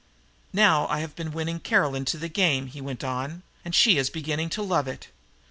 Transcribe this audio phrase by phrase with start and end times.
[0.51, 4.09] "Now I have been winning Caroline to the game," he went on, "and she is
[4.09, 5.09] beginning to love it.